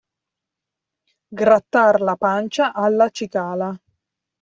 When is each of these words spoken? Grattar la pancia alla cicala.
Grattar 1.41 2.01
la 2.01 2.15
pancia 2.15 2.73
alla 2.73 3.09
cicala. 3.09 3.79